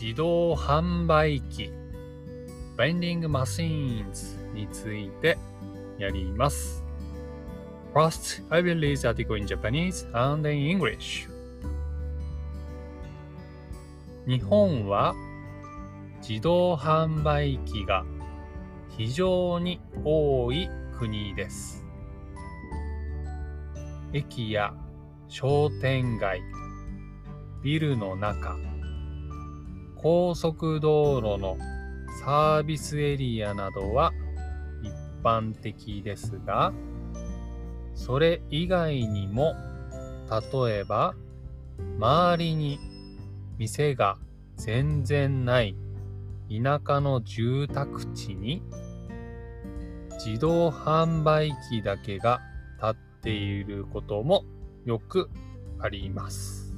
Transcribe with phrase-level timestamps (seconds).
[0.00, 1.70] 自動販売機
[2.78, 5.36] vending machines について
[5.98, 6.82] やります。
[7.92, 11.28] First, I will read the article in Japanese and in English.
[14.26, 15.14] 日本は
[16.26, 18.06] 自動販売機が
[18.96, 21.84] 非常に多い国です。
[24.14, 24.72] 駅や
[25.28, 26.40] 商店街、
[27.62, 28.56] ビルの中、
[30.02, 31.58] 高速道路の
[32.24, 34.12] サービスエリアなどは
[34.82, 34.92] 一
[35.22, 36.72] 般的ですが、
[37.94, 39.54] それ以外にも、
[40.30, 41.14] 例えば、
[41.98, 42.78] 周りに
[43.58, 44.16] 店が
[44.56, 45.76] 全然ない
[46.48, 48.62] 田舎の住宅地に
[50.24, 52.40] 自動販売機だけが
[52.76, 54.44] 立っていることも
[54.86, 55.28] よく
[55.78, 56.69] あります。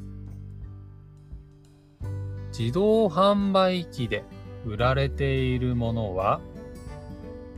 [2.56, 4.25] 自動販売機で
[4.67, 6.41] 売られているものは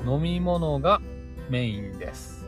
[0.06, 1.00] 飲み物が
[1.50, 2.46] メインです。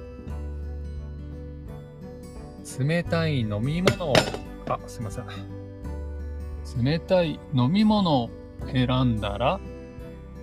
[2.78, 4.12] 冷たい飲み物を、
[4.68, 5.26] あ、すいません。
[6.82, 8.30] 冷たい飲み物を
[8.72, 9.60] 選んだら、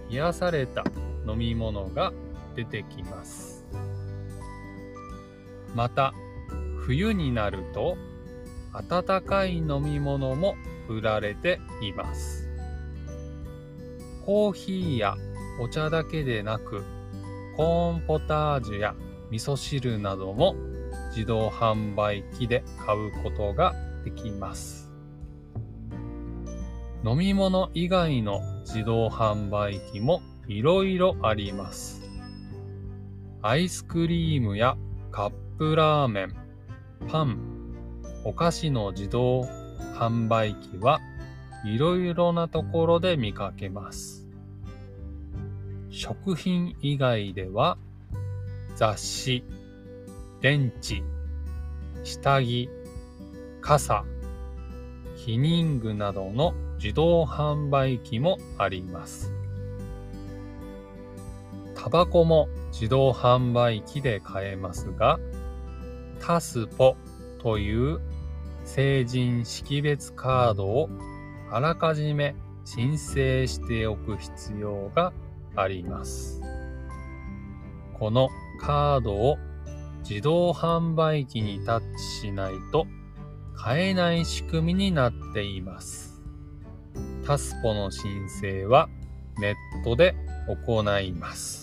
[0.09, 0.83] 冷やされた
[1.27, 2.11] 飲み物が
[2.55, 3.65] 出てきます。
[5.75, 6.13] また、
[6.77, 7.97] 冬になると、
[8.73, 10.55] 温かい飲み物も
[10.87, 12.49] 売られています。
[14.25, 15.17] コーヒーや
[15.59, 16.83] お茶だけでなく、
[17.57, 18.95] コーンポタージュや
[19.29, 20.55] 味噌汁なども
[21.09, 23.73] 自動販売機で買うことが
[24.03, 24.91] できます。
[27.05, 32.01] 飲み物以外の自動販売機もいろいろあります。
[33.41, 34.77] アイスクリームや
[35.11, 36.35] カップラーメン、
[37.09, 37.37] パン、
[38.23, 39.45] お菓子の自動
[40.03, 40.99] 販売機は
[41.63, 44.27] いろいろなところで見かけます。
[45.91, 47.77] 食品以外では
[48.75, 49.43] 雑誌、
[50.41, 51.03] 電池、
[52.03, 52.69] 下着、
[53.61, 54.03] 傘、
[55.15, 59.31] 避妊具などの自動販売機もあります。
[61.75, 65.17] タバコも自動販売機で買えますが、
[66.19, 66.97] タスポ
[67.41, 68.01] という
[68.65, 70.89] 成人識別カードを
[71.51, 72.35] あらかじめ
[72.65, 75.13] 申請しておく必要が
[75.55, 76.41] あります。
[77.93, 78.29] この
[78.59, 79.37] カードを
[80.07, 82.87] 自動販売機にタッチしないと
[83.55, 86.21] 買えない仕組みになっています。
[87.25, 88.89] タスポの申請は
[89.39, 90.15] ネットで
[90.65, 91.62] 行います。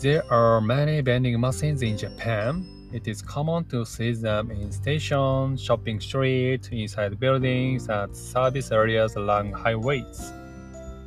[0.00, 2.66] There are many vending machines in Japan.
[2.92, 9.14] It is common to see them in stations, shopping streets, inside buildings, and service areas
[9.16, 10.32] along highways.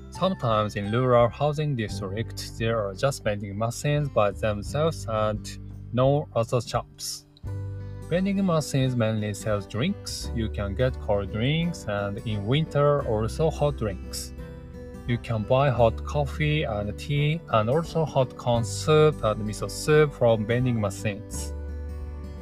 [0.09, 5.57] Sometimes in rural housing districts, there are just vending machines by themselves and
[5.93, 7.25] no other shops.
[8.09, 10.31] Vending machines mainly sell drinks.
[10.33, 14.33] You can get cold drinks and in winter also hot drinks.
[15.07, 20.13] You can buy hot coffee and tea and also hot corn soup and miso soup
[20.13, 21.53] from vending machines.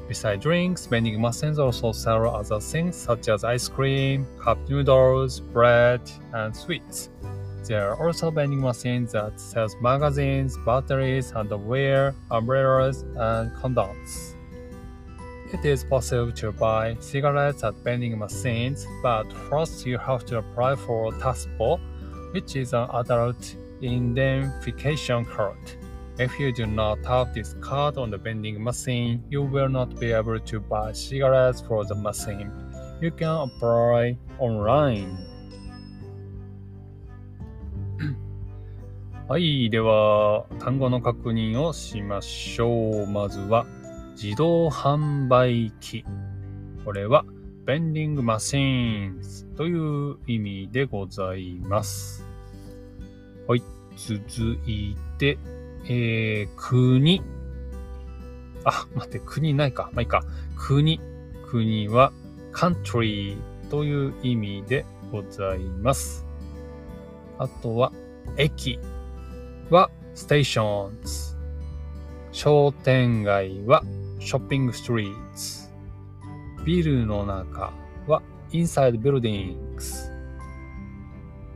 [0.07, 6.01] Besides drinks, vending machines also sell other things such as ice cream, cup noodles, bread,
[6.33, 7.09] and sweets.
[7.67, 14.33] There are also vending machines that sell magazines, batteries, underwear, umbrellas, and condoms.
[15.53, 20.75] It is possible to buy cigarettes at vending machines, but first you have to apply
[20.75, 21.79] for a TASPO,
[22.35, 25.57] which is an adult identification card.
[26.19, 30.11] If you do not have this card on the vending machine, you will not be
[30.11, 32.51] able to buy cigarettes for the machine.
[33.01, 35.15] You can apply online.
[39.29, 39.69] はい。
[39.69, 43.07] では、単語の確認をしましょう。
[43.07, 43.65] まずは、
[44.21, 46.05] 自動販売機。
[46.83, 47.25] これは、
[47.65, 52.25] vending machines という意味でございます。
[53.47, 53.63] はい。
[53.97, 55.37] 続いて、
[55.87, 57.21] えー、国。
[58.63, 59.89] あ、待って、国ないか。
[59.93, 60.23] まあ、いいか。
[60.57, 60.99] 国。
[61.47, 62.11] 国は、
[62.53, 63.37] country
[63.69, 66.25] という意味でございます。
[67.37, 67.91] あとは、
[68.37, 68.79] 駅。
[69.69, 71.35] は stations。
[72.31, 73.83] 商店街は
[74.19, 75.64] shopping street。
[76.65, 77.71] ビルの中
[78.07, 80.11] は inside buildings。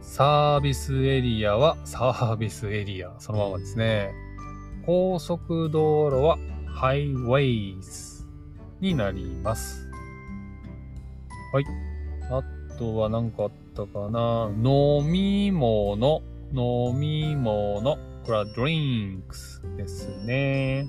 [0.01, 3.15] サービスエリアは service area。
[3.17, 4.13] そのままですね。
[4.85, 6.37] 高速道路は
[6.79, 8.23] highways
[8.79, 9.89] になります。
[11.53, 11.65] はい。
[12.29, 12.43] あ
[12.77, 16.21] とは何かあったかな飲み物、
[16.53, 17.97] 飲み物。
[18.25, 20.85] これは drinks ですね。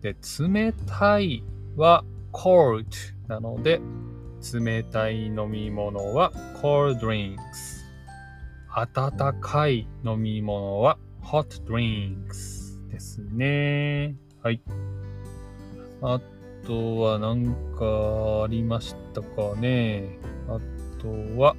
[0.00, 1.44] で、冷たい
[1.76, 2.86] は cold
[3.28, 3.80] なので、
[4.54, 7.36] 冷たい飲み物は cold drinks。
[8.74, 14.16] 温かい飲み物は hot drinks ですね。
[14.42, 14.60] はい。
[16.00, 16.20] あ
[16.66, 20.18] とは何かありましたかね。
[20.48, 20.58] あ
[21.00, 21.08] と
[21.38, 21.54] は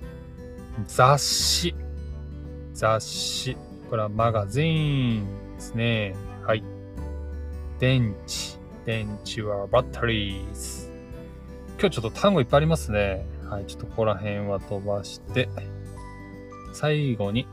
[0.88, 1.76] 雑誌。
[2.74, 3.56] 雑誌。
[3.90, 6.16] これはマガジンですね。
[6.46, 6.64] はい。
[7.80, 8.63] 電池。
[8.86, 10.92] 電池はバッテリーズ。
[11.80, 13.26] 今日ちょっと単語いっぱいありますね。
[13.50, 13.66] はい。
[13.66, 15.48] ちょっとここら辺は飛ばして。
[16.74, 17.48] 最後に、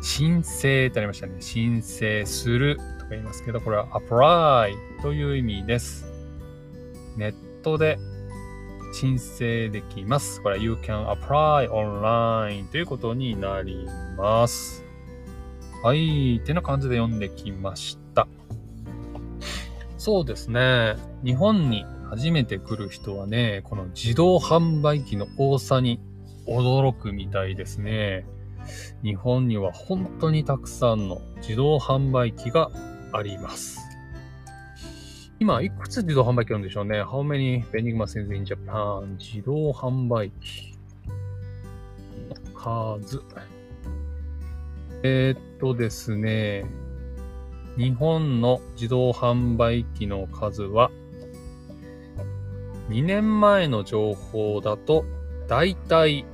[0.00, 1.36] 申請ってありましたね。
[1.40, 6.06] 申請するとか言いますけど、これは apply という意味です。
[7.16, 7.98] ネットで
[8.92, 10.40] 申請できます。
[10.40, 14.84] これは You can apply online ということになります。
[15.82, 16.36] はい。
[16.36, 18.28] ってな感じで読んできました。
[20.04, 20.96] そうですね。
[21.24, 26.00] 日本に初めて来る人はね、この自動販売機の多さに
[26.48, 28.26] 驚くみたいですね。
[29.04, 32.72] 日本には本当にたくさんの自動販売機が
[33.12, 33.78] あります。
[35.38, 39.06] 今、いくつ自動販売機あるんでしょうね ?How many vending machines in Japan?
[39.18, 40.76] 自動販売機。
[42.56, 43.22] 数。
[45.04, 46.81] えー、っとですね。
[47.76, 50.90] 日本の自動販売機の数は、
[52.88, 55.04] 2年前の情報だと、
[55.48, 56.26] だいたい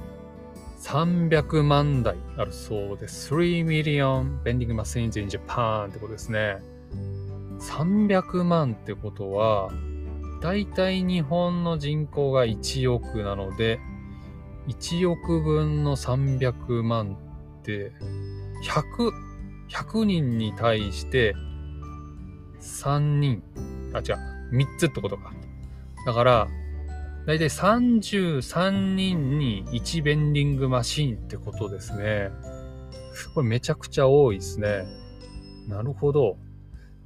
[0.81, 3.35] 300万台あるそうです。
[3.35, 6.58] 3 million vending machines in Japan ってことですね。
[7.61, 9.70] 300万ってことは、
[10.41, 13.81] だいたい日本の人口が1億なので、
[14.69, 17.17] 1億分の300万
[17.61, 17.93] って、
[18.64, 19.28] 100、
[19.69, 21.35] 100人に対して
[22.61, 23.43] 3人、
[23.93, 25.32] あ、違う、3つってことか。
[26.06, 26.49] だから、
[27.26, 32.31] だいたい33人に1 vending machine ってことですね。
[33.35, 34.87] これめちゃくちゃ多いですね。
[35.69, 36.38] なるほど。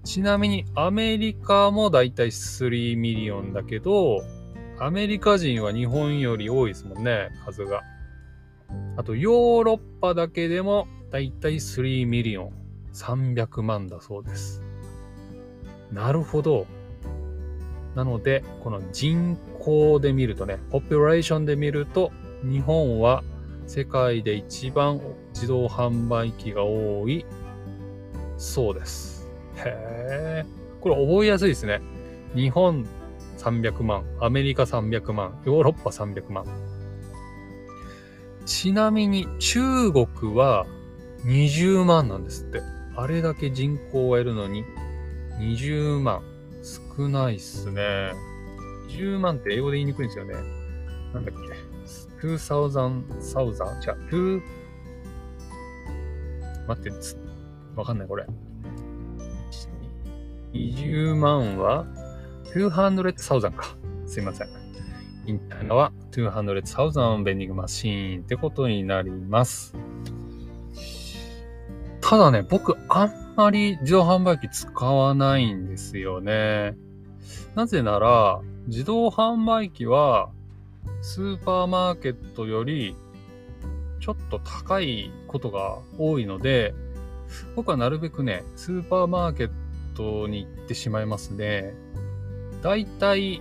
[0.05, 4.23] ちなみにアメリカもだいたい3 million だけど、
[4.79, 7.83] アメリカ人は日本より多いですもんね、数が。
[8.97, 12.53] あとヨーロッパだけでもだいたい3 million、
[12.95, 14.63] 300万だそうです。
[15.93, 16.67] なるほど。
[17.95, 22.13] なので、この人口で見るとね、 population で見ると、
[22.43, 23.23] 日本は
[23.67, 25.03] 世界で一番
[25.35, 27.27] 自動販売機が多い
[28.39, 29.29] そうです。
[29.57, 30.47] へえ。
[30.81, 31.83] これ覚えやすいですね。
[32.35, 32.87] 日本
[33.37, 36.47] 300万、アメリカ300万、ヨーロッパ300万。
[38.47, 40.67] ちなみに中国は
[41.25, 42.63] 20万なんですって。
[42.97, 44.65] あれだけ人口がいるのに
[45.39, 46.23] 20万。
[46.63, 48.13] 少ないっすね。
[48.89, 50.35] 20万って英語で言いにくいんですよね。
[51.13, 52.27] なんだっけ。
[52.27, 53.81] 2000、1000?
[53.81, 54.41] じゃあ、2、
[56.69, 56.91] 待って、
[57.75, 58.27] わかんない、これ。
[60.53, 61.87] 20万は
[62.55, 63.77] 200,000か。
[64.07, 64.49] すいません。
[65.27, 69.75] インターナは200,000ベンディングマシーンってことになります。
[72.13, 76.77] ただね、僕あんまり自動販売機使わないんですよね。
[77.55, 80.29] なぜなら、自動販売機は
[81.01, 82.95] スーパーマーケットより
[83.99, 86.75] ちょっと高いことが多いので、
[87.57, 89.51] 僕はなるべくね、スーパーマーケッ
[89.97, 91.73] トに行ってしまいますね。
[92.61, 93.41] だいたい、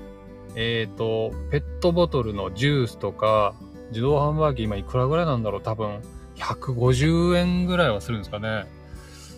[0.56, 3.54] えっ、ー、と、ペットボトルのジュースとか、
[3.90, 6.00] 自動販売機今いくらぐらいなんだろう多分、
[6.36, 8.66] 150円ぐらいはするんですかね。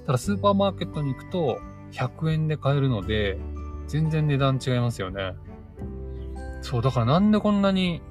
[0.06, 1.60] ただスーパーマーケットに行くと
[1.92, 3.38] 100円で買えるので、
[3.88, 5.36] 全然値段違いますよね。
[6.62, 8.02] そう、だからなんでこんなに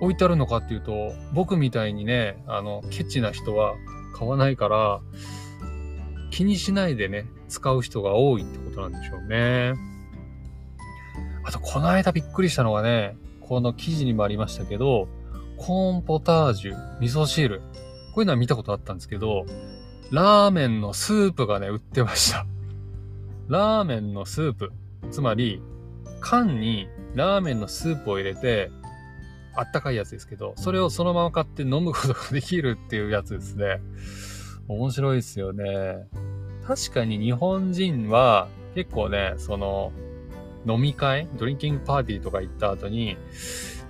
[0.00, 3.74] 置いてあるのかっていうと、僕みたいにね、あの、ケチな人は
[4.14, 5.00] 買わないから、
[6.30, 9.74] 気にしないでね、使う人が多いってことなんでしょうね。
[11.44, 15.08] あと、この間びっくりしたのがね、この記事にもありましたけど、
[15.58, 17.60] コーンポタージュ、味噌汁。
[18.12, 19.46] こういうのは見たことあったんですけど、
[20.10, 22.46] ラーメンのスープがね、売ってました。
[23.48, 24.72] ラーメンのスープ。
[25.10, 25.62] つまり、
[26.20, 28.70] 缶にラーメンのスープを入れて、
[29.54, 33.80] あったかいやつですけど、それをそのまま買って飲むことができるっていうやつですね。
[34.68, 36.06] 面白いですよね。
[36.66, 39.92] 確かに日本人は結構ね、その、
[40.66, 43.16] 飲み会ドリンキングパーティーとか行った後に、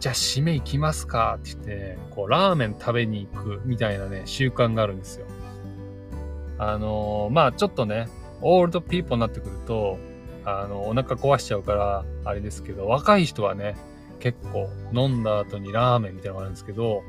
[0.02, 1.38] じゃあ締め行きますか？
[1.38, 5.26] って言って、こう、ラーメン食べに行くみたいなね、習慣があるんですよ。
[6.58, 8.08] あのー、まあちょっとね、
[8.40, 10.00] オールドピーポーになってくると、
[10.44, 13.76] あの、お腹壊しちゃうから、あれですけど、若い人はね、
[14.18, 17.04] 結構飲んだ後にラーメンみたいなのがあるんですけど、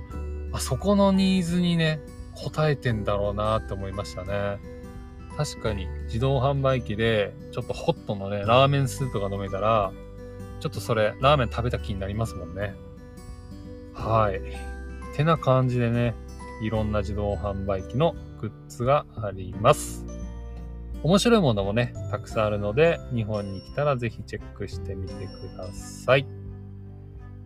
[0.51, 1.99] あそこのニーズにね、
[2.35, 4.59] 応えてんだろうなって思いましたね。
[5.35, 9.91] 確かに自動販売機でちょっとホットのね、ラーメンスープが飲めたら、
[10.63, 12.73] ちょっとそれ、ラーメン食べた気になりますもんね。
[13.93, 14.39] はい。
[15.13, 16.15] てな感じでね、
[16.61, 20.05] いろんな自動販売機のグッズがあります。
[21.03, 26.25] 面白いものもね、たくさんあるので、日本に来たらぜひチェックしてみてください。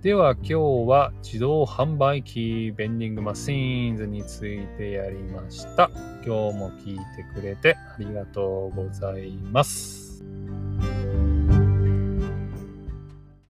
[0.04, 0.54] では今日
[0.88, 5.90] は自動販売機ベンディングマシーンズについてやりました。
[6.24, 10.07] 今日も聞いてくれてありがとうございます。